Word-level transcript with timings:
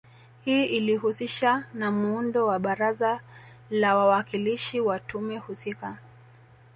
Hii 0.45 0.65
ilihusisha 0.65 1.63
na 1.73 1.91
muundo 1.91 2.45
wa 2.47 2.59
Baraza 2.59 3.21
la 3.69 3.97
Wawakilishi 3.97 4.79
wa 4.79 4.99
tume 4.99 5.37
husika 5.37 5.97